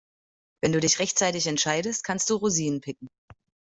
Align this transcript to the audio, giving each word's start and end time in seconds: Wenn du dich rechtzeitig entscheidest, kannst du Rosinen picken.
Wenn 0.63 0.71
du 0.73 0.79
dich 0.79 0.97
rechtzeitig 0.97 1.45
entscheidest, 1.45 2.03
kannst 2.03 2.31
du 2.31 2.35
Rosinen 2.37 2.81
picken. 2.81 3.07